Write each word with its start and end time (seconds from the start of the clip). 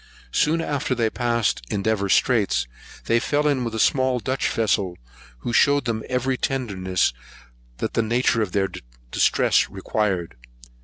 Soon 0.31 0.61
after 0.61 0.95
they 0.95 1.03
had 1.03 1.13
passed 1.13 1.61
Endeavour 1.69 2.09
Straits, 2.09 2.67
they 3.05 3.19
fell 3.19 3.47
in 3.47 3.63
with 3.63 3.75
a 3.75 3.79
small 3.79 4.19
Dutch 4.19 4.49
vessel, 4.49 4.97
who 5.41 5.53
shewed 5.53 5.85
them 5.85 6.01
every 6.09 6.37
tenderness 6.37 7.13
that 7.77 7.93
the 7.93 8.01
nature 8.01 8.41
of 8.41 8.51
their 8.51 8.69
distress 9.11 9.69
required. 9.69 10.33